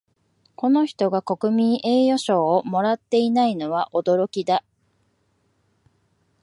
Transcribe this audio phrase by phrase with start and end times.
[0.55, 4.63] この人が国民栄誉賞をもらっていないのは驚きだ